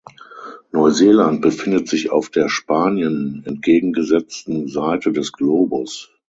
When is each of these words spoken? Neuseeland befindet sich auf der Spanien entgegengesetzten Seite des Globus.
Neuseeland 0.71 1.43
befindet 1.43 1.87
sich 1.87 2.09
auf 2.09 2.31
der 2.31 2.49
Spanien 2.49 3.43
entgegengesetzten 3.45 4.67
Seite 4.67 5.11
des 5.11 5.31
Globus. 5.31 6.09